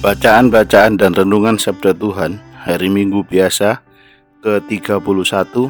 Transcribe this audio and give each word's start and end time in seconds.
Bacaan-bacaan 0.00 0.96
dan 0.96 1.12
renungan 1.12 1.60
Sabda 1.60 1.92
Tuhan 1.92 2.40
hari 2.64 2.88
Minggu 2.88 3.20
biasa 3.20 3.84
ke-31 4.40 4.96
5 4.96 5.68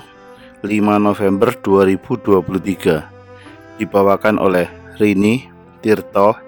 November 1.03 1.51
2023 1.59 3.83
dibawakan 3.83 4.39
oleh 4.39 4.71
Rini, 5.03 5.51
Tirto, 5.83 6.39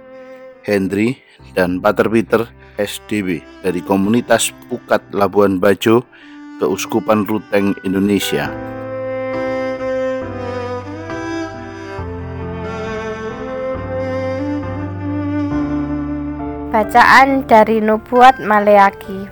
Henry, 0.63 1.19
dan 1.59 1.83
Pater 1.83 2.07
Peter 2.07 2.47
SDB 2.79 3.43
dari 3.67 3.83
komunitas 3.83 4.55
Pukat 4.71 5.03
Labuan 5.11 5.59
Bajo 5.59 6.07
Keuskupan 6.63 7.27
Ruteng 7.27 7.75
Indonesia. 7.83 8.47
Bacaan 16.73 17.45
dari 17.45 17.85
Nubuat 17.85 18.41
Maleaki 18.41 19.29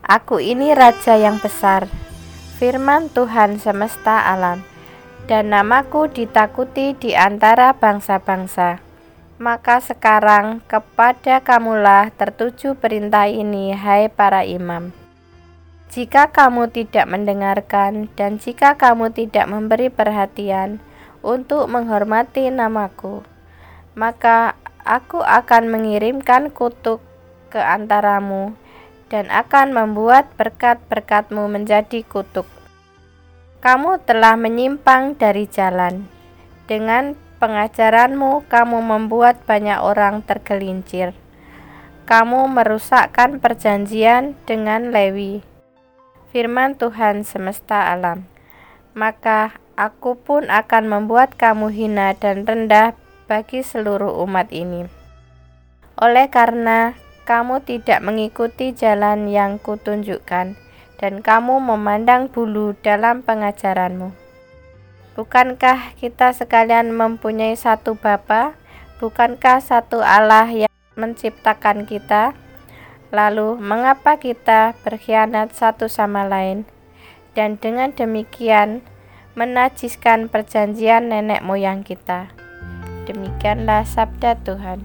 Aku 0.00 0.40
ini 0.40 0.72
Raja 0.72 1.20
yang 1.20 1.36
besar, 1.36 1.84
firman 2.56 3.12
Tuhan 3.12 3.60
semesta 3.60 4.24
alam, 4.32 4.64
dan 5.28 5.52
namaku 5.52 6.08
ditakuti 6.08 6.96
di 6.96 7.12
antara 7.12 7.76
bangsa-bangsa. 7.76 8.80
Maka 9.36 9.84
sekarang 9.84 10.64
kepada 10.64 11.44
kamulah 11.44 12.08
tertuju 12.16 12.72
perintah 12.72 13.28
ini, 13.28 13.76
hai 13.76 14.08
para 14.08 14.48
imam. 14.48 14.96
Jika 15.92 16.32
kamu 16.32 16.72
tidak 16.72 17.04
mendengarkan 17.04 18.08
dan 18.16 18.40
jika 18.40 18.80
kamu 18.80 19.12
tidak 19.12 19.44
memberi 19.44 19.92
perhatian 19.92 20.80
untuk 21.20 21.68
menghormati 21.68 22.48
namaku, 22.48 23.20
maka 23.92 24.56
Aku 24.84 25.24
akan 25.24 25.72
mengirimkan 25.72 26.52
kutuk 26.52 27.00
ke 27.48 27.56
antaramu 27.56 28.52
dan 29.08 29.32
akan 29.32 29.72
membuat 29.72 30.28
berkat-berkatmu 30.36 31.48
menjadi 31.48 32.04
kutuk. 32.04 32.44
Kamu 33.64 34.04
telah 34.04 34.36
menyimpang 34.36 35.16
dari 35.16 35.48
jalan. 35.48 36.04
Dengan 36.68 37.16
pengajaranmu, 37.40 38.44
kamu 38.44 38.78
membuat 38.84 39.40
banyak 39.48 39.80
orang 39.80 40.20
tergelincir. 40.20 41.16
Kamu 42.04 42.52
merusakkan 42.52 43.40
perjanjian 43.40 44.36
dengan 44.44 44.92
Lewi. 44.92 45.40
Firman 46.28 46.76
Tuhan 46.76 47.24
semesta 47.24 47.88
alam. 47.88 48.28
Maka 48.92 49.56
aku 49.80 50.12
pun 50.12 50.52
akan 50.52 50.84
membuat 50.84 51.40
kamu 51.40 51.72
hina 51.72 52.12
dan 52.12 52.44
rendah 52.44 52.92
bagi 53.34 53.66
seluruh 53.66 54.22
umat 54.22 54.54
ini. 54.54 54.86
Oleh 55.98 56.30
karena 56.30 56.94
kamu 57.26 57.66
tidak 57.66 57.98
mengikuti 57.98 58.70
jalan 58.70 59.26
yang 59.26 59.58
kutunjukkan, 59.58 60.54
dan 61.02 61.14
kamu 61.18 61.58
memandang 61.58 62.30
bulu 62.30 62.78
dalam 62.78 63.26
pengajaranmu. 63.26 64.14
Bukankah 65.18 65.98
kita 65.98 66.30
sekalian 66.30 66.94
mempunyai 66.94 67.58
satu 67.58 67.98
Bapa? 67.98 68.54
Bukankah 69.02 69.58
satu 69.58 69.98
Allah 69.98 70.46
yang 70.46 70.74
menciptakan 70.94 71.90
kita? 71.90 72.38
Lalu, 73.10 73.58
mengapa 73.58 74.14
kita 74.22 74.78
berkhianat 74.86 75.50
satu 75.58 75.90
sama 75.90 76.22
lain, 76.22 76.70
dan 77.34 77.58
dengan 77.58 77.90
demikian 77.90 78.86
menajiskan 79.34 80.30
perjanjian 80.30 81.10
nenek 81.10 81.42
moyang 81.42 81.82
kita? 81.82 82.30
Demikianlah 83.04 83.84
sabda 83.84 84.32
Tuhan. 84.48 84.80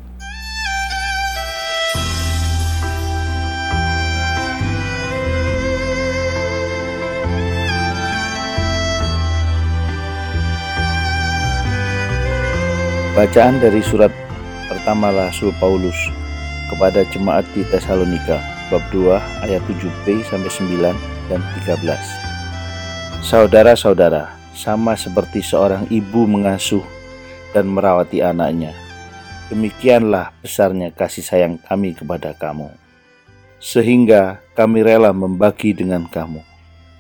Bacaan 13.16 13.60
dari 13.60 13.84
surat 13.84 14.12
pertama 14.72 15.12
Rasul 15.12 15.52
Paulus 15.60 15.96
kepada 16.72 17.04
jemaat 17.12 17.44
di 17.52 17.68
Tesalonika 17.68 18.40
bab 18.72 18.80
2 18.96 19.44
ayat 19.44 19.60
7b 19.68 20.24
sampai 20.24 20.48
9 20.48 21.32
dan 21.32 21.44
13. 21.68 21.84
Saudara-saudara, 23.20 24.40
sama 24.56 24.96
seperti 24.96 25.44
seorang 25.44 25.84
ibu 25.92 26.24
mengasuh 26.28 26.99
dan 27.54 27.70
merawati 27.70 28.22
anaknya. 28.22 28.74
Demikianlah 29.50 30.30
besarnya 30.46 30.94
kasih 30.94 31.26
sayang 31.26 31.56
kami 31.58 31.98
kepada 31.98 32.38
kamu, 32.38 32.70
sehingga 33.58 34.38
kami 34.54 34.86
rela 34.86 35.10
membagi 35.10 35.74
dengan 35.74 36.06
kamu, 36.06 36.46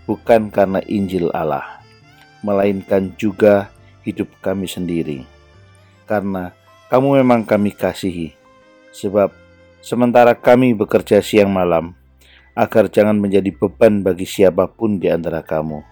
bukan 0.09 0.49
karena 0.49 0.81
Injil 0.89 1.29
Allah, 1.29 1.85
melainkan 2.41 3.13
juga 3.21 3.69
hidup 4.01 4.33
kami 4.41 4.65
sendiri, 4.65 5.29
karena 6.09 6.49
kamu 6.89 7.21
memang 7.21 7.45
kami 7.45 7.69
kasihi, 7.69 8.33
sebab 8.89 9.29
sementara 9.85 10.33
kami 10.33 10.73
bekerja 10.73 11.21
siang 11.21 11.53
malam, 11.53 11.93
agar 12.57 12.89
jangan 12.89 13.21
menjadi 13.21 13.53
beban 13.53 14.01
bagi 14.01 14.25
siapa 14.25 14.65
pun 14.65 14.97
di 14.97 15.05
antara 15.05 15.45
kamu. 15.45 15.85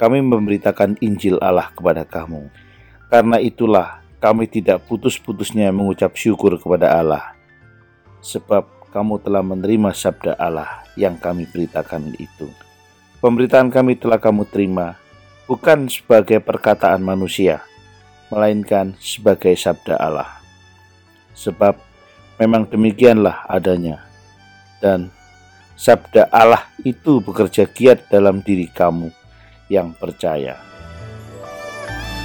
Kami 0.00 0.24
memberitakan 0.24 0.96
Injil 1.04 1.36
Allah 1.44 1.68
kepada 1.76 2.08
kamu 2.08 2.48
karena 3.10 3.42
itulah 3.42 4.00
kami 4.22 4.46
tidak 4.46 4.86
putus-putusnya 4.86 5.74
mengucap 5.74 6.14
syukur 6.14 6.54
kepada 6.56 6.94
Allah, 6.94 7.34
sebab 8.22 8.64
kamu 8.94 9.18
telah 9.18 9.42
menerima 9.42 9.90
sabda 9.90 10.38
Allah 10.38 10.86
yang 10.94 11.18
kami 11.18 11.50
beritakan 11.50 12.14
itu. 12.22 12.46
Pemberitaan 13.18 13.68
kami 13.68 13.98
telah 13.98 14.16
kamu 14.22 14.46
terima 14.48 14.94
bukan 15.50 15.90
sebagai 15.90 16.38
perkataan 16.38 17.02
manusia, 17.02 17.66
melainkan 18.30 18.94
sebagai 19.02 19.58
sabda 19.58 19.98
Allah. 19.98 20.30
Sebab 21.34 21.74
memang 22.38 22.70
demikianlah 22.70 23.50
adanya, 23.50 24.06
dan 24.78 25.10
sabda 25.74 26.30
Allah 26.30 26.62
itu 26.86 27.18
bekerja 27.18 27.66
giat 27.66 28.06
dalam 28.06 28.38
diri 28.44 28.70
kamu 28.70 29.10
yang 29.66 29.90
percaya. 29.98 30.69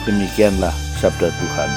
Demikianlah 0.06 0.70
sabda 1.02 1.34
Tuhan. 1.34 1.72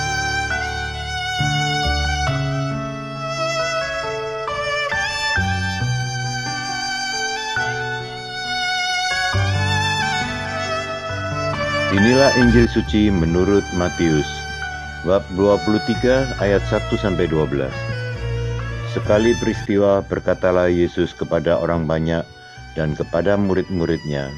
Inilah 11.97 12.37
Injil 12.37 12.69
suci 12.69 13.09
menurut 13.09 13.65
Matius 13.73 14.29
bab 15.09 15.25
23 15.33 16.37
ayat 16.45 16.61
1 16.69 16.85
sampai 17.01 17.33
12. 17.33 17.65
Sekali 18.93 19.33
peristiwa 19.41 20.05
berkatalah 20.05 20.69
Yesus 20.69 21.17
kepada 21.17 21.57
orang 21.57 21.89
banyak 21.89 22.29
dan 22.77 22.93
kepada 22.93 23.41
murid-muridnya, 23.41 24.29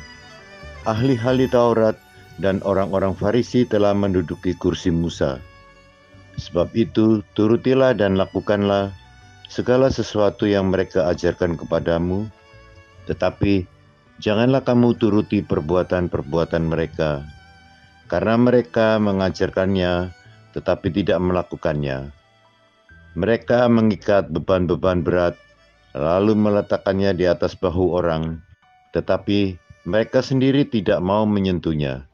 Ahli-ahli 0.86 1.50
Taurat 1.50 1.98
dan 2.40 2.64
orang-orang 2.64 3.12
Farisi 3.12 3.68
telah 3.68 3.92
menduduki 3.92 4.56
kursi 4.56 4.88
Musa. 4.88 5.38
Sebab 6.40 6.72
itu, 6.72 7.20
turutilah 7.36 7.92
dan 7.92 8.16
lakukanlah 8.16 8.90
segala 9.52 9.92
sesuatu 9.92 10.48
yang 10.48 10.72
mereka 10.72 11.12
ajarkan 11.12 11.60
kepadamu, 11.60 12.24
tetapi 13.04 13.68
janganlah 14.18 14.64
kamu 14.64 14.96
turuti 14.96 15.44
perbuatan-perbuatan 15.44 16.64
mereka, 16.64 17.20
karena 18.08 18.40
mereka 18.40 18.96
mengajarkannya 18.96 20.16
tetapi 20.50 20.90
tidak 20.90 21.22
melakukannya. 21.22 22.10
Mereka 23.14 23.66
mengikat 23.70 24.30
beban-beban 24.30 25.02
berat, 25.02 25.34
lalu 25.94 26.34
meletakkannya 26.34 27.14
di 27.14 27.26
atas 27.26 27.54
bahu 27.58 27.94
orang, 27.98 28.38
tetapi 28.94 29.58
mereka 29.86 30.22
sendiri 30.22 30.66
tidak 30.66 30.98
mau 31.02 31.26
menyentuhnya. 31.26 32.09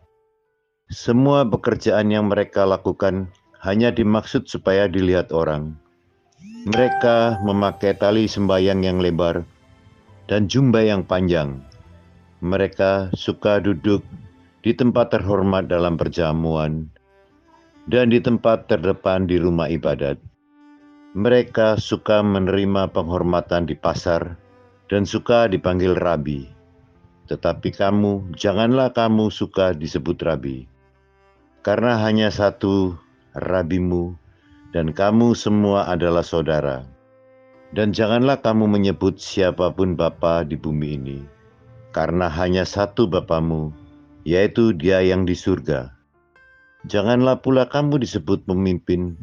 Semua 0.87 1.43
pekerjaan 1.43 2.15
yang 2.15 2.31
mereka 2.31 2.63
lakukan 2.63 3.27
hanya 3.59 3.91
dimaksud 3.91 4.47
supaya 4.47 4.87
dilihat 4.87 5.35
orang. 5.35 5.75
Mereka 6.63 7.43
memakai 7.43 7.99
tali 7.99 8.31
sembayang 8.31 8.87
yang 8.87 9.03
lebar 9.03 9.43
dan 10.31 10.47
jumba 10.47 10.87
yang 10.87 11.03
panjang. 11.03 11.59
Mereka 12.39 13.11
suka 13.19 13.59
duduk 13.59 14.07
di 14.63 14.79
tempat 14.79 15.11
terhormat 15.11 15.67
dalam 15.67 15.99
perjamuan 15.99 16.87
dan 17.91 18.15
di 18.15 18.23
tempat 18.23 18.71
terdepan 18.71 19.27
di 19.27 19.43
rumah 19.43 19.67
ibadat. 19.67 20.23
Mereka 21.19 21.83
suka 21.83 22.23
menerima 22.23 22.95
penghormatan 22.95 23.67
di 23.67 23.75
pasar 23.75 24.39
dan 24.87 25.03
suka 25.03 25.51
dipanggil 25.51 25.99
rabi. 25.99 26.47
Tetapi 27.27 27.75
kamu, 27.75 28.39
janganlah 28.39 28.95
kamu 28.95 29.35
suka 29.35 29.75
disebut 29.75 30.23
rabi 30.23 30.76
karena 31.67 31.99
hanya 31.99 32.31
satu 32.31 32.95
rabimu, 33.35 34.15
dan 34.71 34.95
kamu 34.95 35.35
semua 35.35 35.91
adalah 35.91 36.23
saudara. 36.23 36.87
Dan 37.75 37.91
janganlah 37.91 38.39
kamu 38.39 38.71
menyebut 38.71 39.19
siapa 39.19 39.75
pun 39.75 39.99
Bapa 39.99 40.47
di 40.47 40.55
bumi 40.55 40.95
ini, 40.95 41.19
karena 41.91 42.31
hanya 42.31 42.63
satu 42.63 43.11
Bapamu, 43.11 43.75
yaitu 44.23 44.71
dia 44.79 45.03
yang 45.03 45.27
di 45.27 45.35
surga. 45.35 45.91
Janganlah 46.87 47.43
pula 47.43 47.67
kamu 47.67 47.99
disebut 47.99 48.47
pemimpin, 48.47 49.19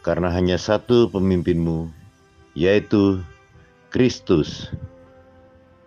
karena 0.00 0.32
hanya 0.32 0.56
satu 0.56 1.12
pemimpinmu, 1.12 1.92
yaitu 2.56 3.20
Kristus. 3.92 4.72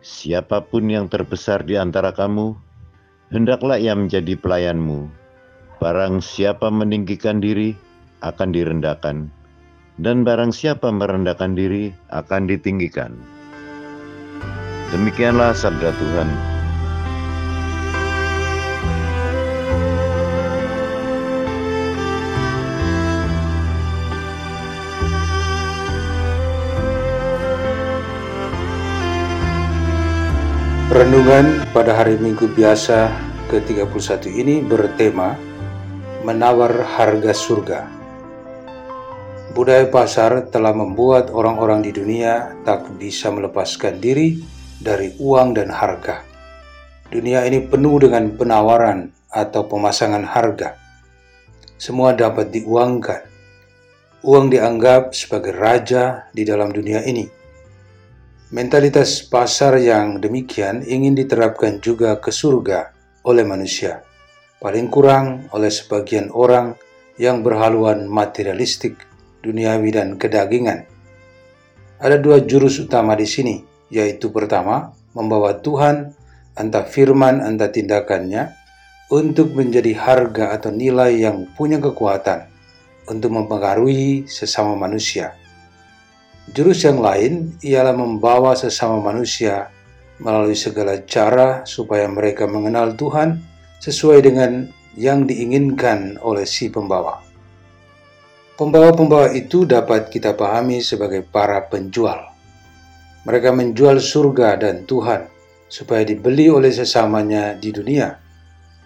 Siapa 0.06 0.70
pun 0.70 0.86
yang 0.86 1.10
terbesar 1.10 1.66
di 1.66 1.82
antara 1.82 2.14
kamu, 2.14 2.54
hendaklah 3.34 3.82
ia 3.82 3.98
menjadi 3.98 4.38
pelayanmu 4.38 5.19
Barang 5.80 6.20
siapa 6.20 6.68
meninggikan 6.68 7.40
diri 7.40 7.72
akan 8.20 8.52
direndahkan, 8.52 9.32
dan 9.96 10.28
barang 10.28 10.52
siapa 10.52 10.92
merendahkan 10.92 11.56
diri 11.56 11.96
akan 12.12 12.52
ditinggikan. 12.52 13.16
Demikianlah 14.92 15.56
sabda 15.56 15.96
Tuhan. 15.96 16.30
Renungan 30.92 31.64
pada 31.72 31.96
hari 31.96 32.20
Minggu 32.20 32.52
biasa 32.52 33.08
ke-31 33.48 34.28
ini 34.28 34.60
bertema 34.60 35.40
menawar 36.30 36.86
harga 36.86 37.34
surga. 37.34 37.80
Budaya 39.58 39.90
pasar 39.90 40.46
telah 40.54 40.78
membuat 40.78 41.34
orang-orang 41.34 41.82
di 41.82 41.90
dunia 41.90 42.54
tak 42.62 42.86
bisa 43.02 43.34
melepaskan 43.34 43.98
diri 43.98 44.38
dari 44.78 45.10
uang 45.18 45.58
dan 45.58 45.74
harga. 45.74 46.22
Dunia 47.10 47.50
ini 47.50 47.66
penuh 47.66 48.06
dengan 48.06 48.30
penawaran 48.38 49.10
atau 49.34 49.66
pemasangan 49.66 50.22
harga. 50.22 50.78
Semua 51.82 52.14
dapat 52.14 52.54
diuangkan. 52.54 53.26
Uang 54.22 54.54
dianggap 54.54 55.18
sebagai 55.18 55.58
raja 55.58 56.30
di 56.30 56.46
dalam 56.46 56.70
dunia 56.70 57.02
ini. 57.10 57.26
Mentalitas 58.54 59.26
pasar 59.26 59.82
yang 59.82 60.22
demikian 60.22 60.86
ingin 60.86 61.18
diterapkan 61.18 61.82
juga 61.82 62.22
ke 62.22 62.30
surga 62.30 62.94
oleh 63.26 63.42
manusia 63.42 64.06
paling 64.60 64.92
kurang 64.92 65.48
oleh 65.56 65.72
sebagian 65.72 66.30
orang 66.36 66.76
yang 67.16 67.44
berhaluan 67.44 68.08
materialistik, 68.08 68.96
duniawi, 69.44 69.92
dan 69.92 70.16
kedagingan. 70.16 70.88
Ada 72.00 72.16
dua 72.20 72.44
jurus 72.44 72.80
utama 72.80 73.16
di 73.16 73.28
sini, 73.28 73.60
yaitu 73.92 74.32
pertama, 74.32 74.96
membawa 75.12 75.60
Tuhan, 75.60 76.16
entah 76.56 76.88
firman, 76.88 77.44
entah 77.44 77.72
tindakannya, 77.72 78.56
untuk 79.10 79.58
menjadi 79.58 79.98
harga 79.98 80.54
atau 80.56 80.70
nilai 80.70 81.26
yang 81.26 81.50
punya 81.58 81.82
kekuatan 81.82 82.46
untuk 83.10 83.34
mempengaruhi 83.34 84.30
sesama 84.30 84.78
manusia. 84.78 85.34
Jurus 86.54 86.86
yang 86.86 87.02
lain 87.02 87.58
ialah 87.66 87.94
membawa 87.98 88.54
sesama 88.54 89.02
manusia 89.02 89.70
melalui 90.22 90.54
segala 90.54 91.02
cara 91.06 91.66
supaya 91.66 92.06
mereka 92.06 92.46
mengenal 92.46 92.94
Tuhan 92.94 93.49
sesuai 93.80 94.20
dengan 94.24 94.68
yang 95.00 95.24
diinginkan 95.24 96.20
oleh 96.20 96.44
si 96.44 96.68
pembawa. 96.68 97.24
Pembawa-pembawa 98.60 99.32
itu 99.32 99.64
dapat 99.64 100.12
kita 100.12 100.36
pahami 100.36 100.84
sebagai 100.84 101.24
para 101.24 101.64
penjual. 101.64 102.28
Mereka 103.24 103.56
menjual 103.56 104.04
surga 104.04 104.60
dan 104.60 104.84
Tuhan 104.84 105.32
supaya 105.72 106.04
dibeli 106.04 106.52
oleh 106.52 106.68
sesamanya 106.74 107.56
di 107.56 107.72
dunia, 107.72 108.20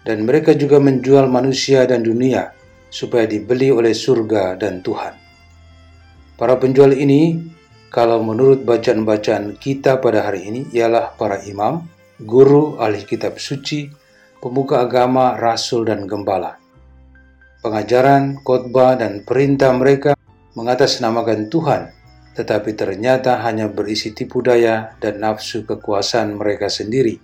dan 0.06 0.22
mereka 0.22 0.54
juga 0.54 0.78
menjual 0.78 1.26
manusia 1.26 1.82
dan 1.90 2.06
dunia 2.06 2.54
supaya 2.86 3.26
dibeli 3.26 3.74
oleh 3.74 3.90
surga 3.90 4.54
dan 4.54 4.78
Tuhan. 4.78 5.18
Para 6.38 6.54
penjual 6.60 6.94
ini, 6.94 7.42
kalau 7.90 8.22
menurut 8.22 8.62
bacaan-bacaan 8.62 9.58
kita 9.58 9.98
pada 9.98 10.22
hari 10.22 10.46
ini, 10.46 10.70
ialah 10.70 11.18
para 11.18 11.42
imam, 11.42 11.82
guru, 12.22 12.78
ahli 12.78 13.02
kitab 13.02 13.42
suci, 13.42 13.90
pemuka 14.44 14.84
agama, 14.84 15.40
rasul, 15.40 15.88
dan 15.88 16.04
gembala. 16.04 16.60
Pengajaran, 17.64 18.44
khotbah, 18.44 19.00
dan 19.00 19.24
perintah 19.24 19.72
mereka 19.72 20.12
mengatasnamakan 20.52 21.48
Tuhan, 21.48 21.88
tetapi 22.36 22.76
ternyata 22.76 23.40
hanya 23.40 23.72
berisi 23.72 24.12
tipu 24.12 24.44
daya 24.44 25.00
dan 25.00 25.24
nafsu 25.24 25.64
kekuasaan 25.64 26.36
mereka 26.36 26.68
sendiri. 26.68 27.16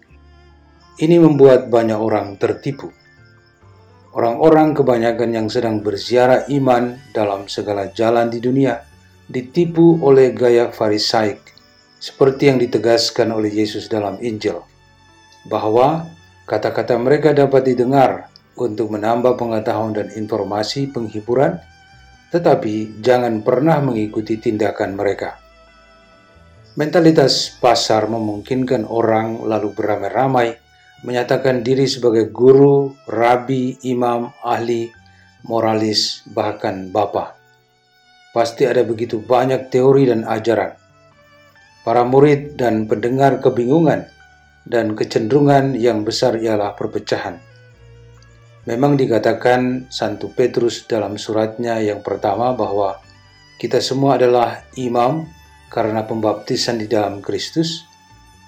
Ini 0.97 1.21
membuat 1.21 1.69
banyak 1.69 2.01
orang 2.01 2.41
tertipu. 2.41 2.89
Orang-orang 4.17 4.73
kebanyakan 4.73 5.31
yang 5.37 5.49
sedang 5.53 5.85
berziarah 5.85 6.49
iman 6.49 6.97
dalam 7.13 7.53
segala 7.53 7.93
jalan 7.93 8.33
di 8.33 8.41
dunia 8.41 8.81
ditipu 9.29 10.01
oleh 10.01 10.33
gaya 10.33 10.73
farisaik, 10.73 11.39
seperti 12.01 12.49
yang 12.49 12.57
ditegaskan 12.57 13.29
oleh 13.29 13.53
Yesus 13.53 13.93
dalam 13.93 14.17
Injil, 14.25 14.65
bahwa 15.47 16.09
Kata-kata 16.51 16.99
mereka 16.99 17.31
dapat 17.31 17.63
didengar 17.63 18.27
untuk 18.59 18.91
menambah 18.91 19.39
pengetahuan 19.39 19.95
dan 19.95 20.11
informasi 20.11 20.91
penghiburan, 20.91 21.63
tetapi 22.35 22.99
jangan 22.99 23.47
pernah 23.47 23.79
mengikuti 23.79 24.35
tindakan 24.35 24.99
mereka. 24.99 25.39
Mentalitas 26.75 27.55
pasar 27.63 28.11
memungkinkan 28.11 28.83
orang 28.91 29.47
lalu 29.47 29.71
beramai-ramai 29.79 30.59
menyatakan 31.07 31.63
diri 31.63 31.87
sebagai 31.87 32.35
guru, 32.35 32.99
rabi, 33.07 33.79
imam, 33.87 34.35
ahli, 34.43 34.91
moralis, 35.47 36.27
bahkan 36.35 36.91
bapa. 36.91 37.39
Pasti 38.35 38.67
ada 38.67 38.83
begitu 38.83 39.23
banyak 39.23 39.71
teori 39.71 40.11
dan 40.11 40.27
ajaran. 40.27 40.75
Para 41.87 42.03
murid 42.03 42.59
dan 42.59 42.91
pendengar 42.91 43.39
kebingungan 43.39 44.11
dan 44.67 44.93
kecenderungan 44.97 45.77
yang 45.77 46.05
besar 46.05 46.37
ialah 46.37 46.77
perpecahan. 46.77 47.41
Memang 48.69 49.01
dikatakan 49.01 49.89
Santo 49.89 50.29
Petrus 50.29 50.85
dalam 50.85 51.17
suratnya 51.17 51.81
yang 51.81 52.05
pertama 52.05 52.53
bahwa 52.53 53.01
kita 53.57 53.81
semua 53.81 54.21
adalah 54.21 54.69
imam 54.77 55.25
karena 55.73 56.05
pembaptisan 56.05 56.77
di 56.77 56.87
dalam 56.91 57.25
Kristus, 57.25 57.89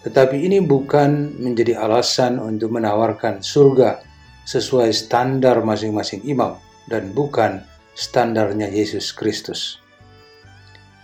tetapi 0.04 0.36
ini 0.36 0.60
bukan 0.60 1.38
menjadi 1.40 1.80
alasan 1.80 2.42
untuk 2.42 2.74
menawarkan 2.76 3.40
surga 3.40 4.02
sesuai 4.44 4.90
standar 4.90 5.62
masing-masing 5.62 6.26
imam 6.26 6.58
dan 6.90 7.14
bukan 7.14 7.62
standarnya 7.94 8.68
Yesus 8.68 9.14
Kristus. 9.14 9.78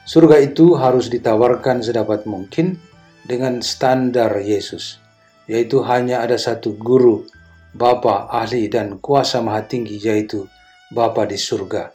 Surga 0.08 0.40
itu 0.40 0.72
harus 0.72 1.12
ditawarkan 1.12 1.84
sedapat 1.84 2.24
mungkin 2.24 2.80
dengan 3.28 3.60
standar 3.60 4.32
Yesus, 4.40 4.96
yaitu 5.44 5.84
hanya 5.84 6.24
ada 6.24 6.40
satu 6.40 6.72
guru, 6.80 7.28
Bapa, 7.76 8.32
ahli, 8.32 8.72
dan 8.72 8.96
kuasa 8.96 9.44
maha 9.44 9.68
tinggi, 9.68 10.00
yaitu 10.00 10.48
Bapa 10.88 11.28
di 11.28 11.36
surga. 11.36 11.92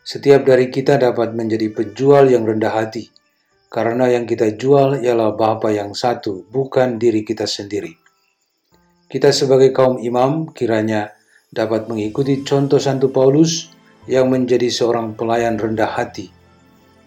Setiap 0.00 0.48
dari 0.48 0.72
kita 0.72 0.96
dapat 0.96 1.36
menjadi 1.36 1.68
penjual 1.68 2.32
yang 2.32 2.48
rendah 2.48 2.72
hati, 2.72 3.12
karena 3.68 4.08
yang 4.08 4.24
kita 4.24 4.56
jual 4.56 5.04
ialah 5.04 5.36
Bapa 5.36 5.68
yang 5.68 5.92
satu, 5.92 6.48
bukan 6.48 6.96
diri 6.96 7.20
kita 7.20 7.44
sendiri. 7.44 7.92
Kita 9.04 9.36
sebagai 9.36 9.68
kaum 9.70 10.00
imam 10.00 10.48
kiranya 10.56 11.12
dapat 11.52 11.92
mengikuti 11.92 12.40
contoh 12.40 12.80
Santo 12.80 13.12
Paulus 13.12 13.68
yang 14.08 14.32
menjadi 14.32 14.72
seorang 14.72 15.12
pelayan 15.12 15.60
rendah 15.60 15.92
hati. 15.92 16.32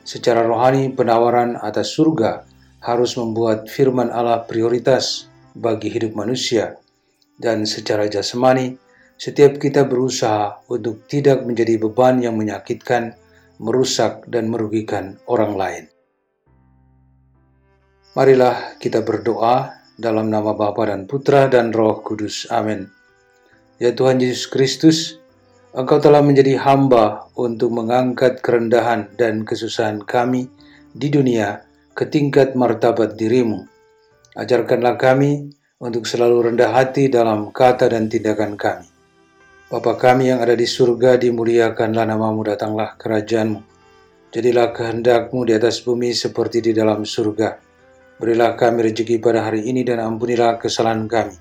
Secara 0.08 0.46
rohani, 0.46 0.94
penawaran 0.94 1.60
atas 1.60 1.92
surga 1.92 2.47
harus 2.81 3.17
membuat 3.17 3.67
firman 3.69 4.13
Allah 4.13 4.46
prioritas 4.46 5.29
bagi 5.57 5.89
hidup 5.89 6.13
manusia, 6.13 6.77
dan 7.38 7.65
secara 7.65 8.05
jasmani, 8.05 8.77
setiap 9.17 9.57
kita 9.57 9.86
berusaha 9.89 10.62
untuk 10.69 11.10
tidak 11.10 11.41
menjadi 11.41 11.81
beban 11.81 12.22
yang 12.22 12.38
menyakitkan, 12.38 13.17
merusak, 13.57 14.25
dan 14.29 14.53
merugikan 14.53 15.17
orang 15.25 15.53
lain. 15.57 15.84
Marilah 18.13 18.77
kita 18.81 19.05
berdoa 19.05 19.77
dalam 19.98 20.29
nama 20.29 20.53
Bapa 20.53 20.89
dan 20.89 21.10
Putra 21.10 21.50
dan 21.50 21.74
Roh 21.74 22.01
Kudus. 22.01 22.50
Amin. 22.53 22.89
Ya 23.77 23.93
Tuhan 23.93 24.17
Yesus 24.22 24.50
Kristus, 24.50 25.22
Engkau 25.77 26.01
telah 26.01 26.25
menjadi 26.25 26.57
hamba 26.57 27.29
untuk 27.38 27.69
mengangkat 27.69 28.41
kerendahan 28.41 29.13
dan 29.13 29.46
kesusahan 29.46 30.01
kami 30.01 30.50
di 30.98 31.13
dunia 31.13 31.66
ke 31.98 32.06
tingkat 32.06 32.54
martabat 32.54 33.18
dirimu. 33.18 33.66
Ajarkanlah 34.38 35.01
kami 35.01 35.50
untuk 35.82 36.06
selalu 36.06 36.54
rendah 36.54 36.70
hati 36.70 37.10
dalam 37.10 37.50
kata 37.50 37.89
dan 37.89 38.06
tindakan 38.06 38.54
kami. 38.54 38.86
Bapa 39.74 39.98
kami 39.98 40.30
yang 40.30 40.46
ada 40.46 40.54
di 40.54 40.70
surga, 40.70 41.18
dimuliakanlah 41.18 42.06
namamu, 42.06 42.46
datanglah 42.46 42.94
kerajaanmu. 43.01 43.66
Jadilah 44.30 44.77
kehendakmu 44.77 45.42
di 45.50 45.58
atas 45.58 45.82
bumi 45.82 46.13
seperti 46.13 46.62
di 46.62 46.77
dalam 46.77 47.01
surga. 47.01 47.58
Berilah 48.22 48.54
kami 48.54 48.94
rezeki 48.94 49.18
pada 49.18 49.50
hari 49.50 49.66
ini 49.66 49.82
dan 49.82 49.98
ampunilah 49.98 50.62
kesalahan 50.62 51.10
kami. 51.10 51.34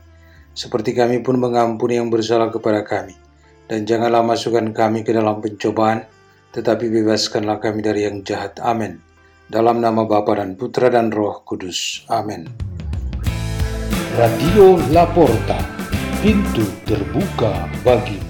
Seperti 0.56 0.96
kami 0.96 1.20
pun 1.20 1.36
mengampuni 1.36 2.00
yang 2.00 2.08
bersalah 2.08 2.48
kepada 2.48 2.80
kami 2.80 3.26
dan 3.66 3.84
janganlah 3.84 4.22
masukkan 4.22 4.70
kami 4.70 5.02
ke 5.02 5.10
dalam 5.10 5.42
pencobaan, 5.42 6.06
tetapi 6.54 6.86
bebaskanlah 6.88 7.58
kami 7.58 7.82
dari 7.82 8.06
yang 8.06 8.22
jahat. 8.22 8.56
Amin. 8.62 9.15
Dalam 9.46 9.78
nama 9.78 10.02
Bapa 10.02 10.42
dan 10.42 10.58
Putra 10.58 10.90
dan 10.90 11.14
Roh 11.14 11.46
Kudus. 11.46 12.02
Amin. 12.10 12.50
Radio 14.18 14.74
Laporta, 14.90 15.62
pintu 16.18 16.66
terbuka 16.82 17.70
bagi 17.86 18.25